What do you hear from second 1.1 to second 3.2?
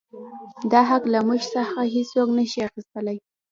لـه مـوږ څـخـه هـېڅوک نـه شـي اخيـستلى.